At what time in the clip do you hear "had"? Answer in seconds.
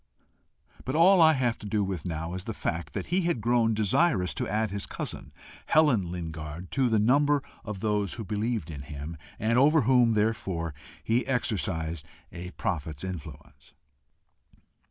3.21-3.39